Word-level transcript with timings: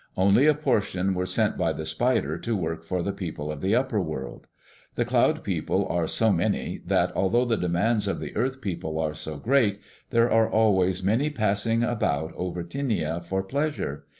Only 0.17 0.47
a 0.47 0.55
portion 0.55 1.13
were 1.13 1.27
sent 1.27 1.59
by 1.59 1.73
the 1.73 1.85
Spider 1.85 2.35
to 2.39 2.57
work 2.57 2.83
for 2.83 3.03
the 3.03 3.13
people 3.13 3.51
of 3.51 3.61
the 3.61 3.75
upper 3.75 4.01
world. 4.01 4.47
The 4.95 5.05
Cloud 5.05 5.43
People 5.43 5.87
are 5.89 6.07
so 6.07 6.31
many 6.31 6.81
that, 6.87 7.15
although 7.15 7.45
the 7.45 7.55
demands 7.55 8.07
of 8.07 8.19
the 8.19 8.35
earth 8.35 8.61
people 8.61 8.97
are 8.99 9.13
so 9.13 9.37
great, 9.37 9.79
there 10.09 10.31
are 10.31 10.49
always 10.49 11.03
many 11.03 11.29
passing 11.29 11.83
about 11.83 12.33
over 12.35 12.63
Tinia 12.63 13.23
for 13.23 13.43
pleasure. 13.43 14.05